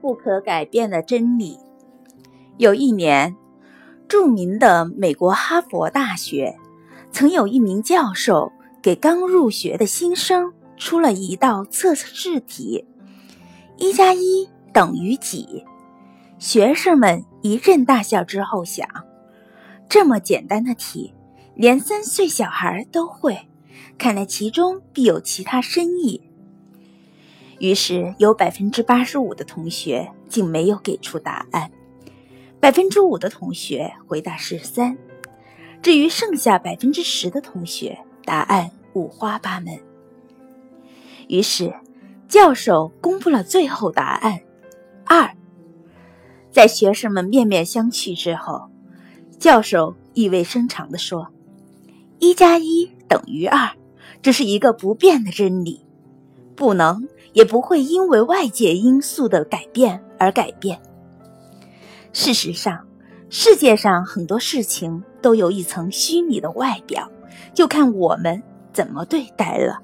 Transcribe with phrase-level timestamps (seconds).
[0.00, 1.58] 不可改变的真理。
[2.56, 3.36] 有一年，
[4.08, 6.56] 著名的美国哈佛大学
[7.12, 8.52] 曾有一名教授
[8.82, 12.86] 给刚入学的新生出了一道测试题
[13.76, 15.64] ：“一加一等于几？”
[16.38, 18.86] 学生们一阵大笑之后想
[19.88, 21.12] ：“这么简单的题，
[21.54, 23.48] 连三岁小孩都会，
[23.98, 26.22] 看来其中必有其他深意。”
[27.58, 31.70] 于是，有百分之八十五的同学竟没有给出答案，
[32.60, 34.96] 百分之五的同学回答是三，
[35.82, 39.76] 至于剩下百分之十的同学，答案五花八门。
[41.26, 41.74] 于是，
[42.28, 44.40] 教授公布了最后答案：
[45.04, 45.34] 二。
[46.52, 48.70] 在学生们面面相觑之后，
[49.38, 51.28] 教授意味深长地说
[52.20, 53.70] ：“一加一等于二，
[54.22, 55.84] 这是一个不变的真理，
[56.54, 60.76] 不能。”也不会因为外界因素的改变而改变。
[62.12, 62.84] 事实上，
[63.30, 67.08] 世界上很多事情都有一层虚拟的外表，
[67.54, 69.80] 就看我们怎么对待了。